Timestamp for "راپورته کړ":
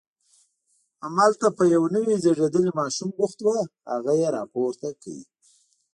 4.37-5.17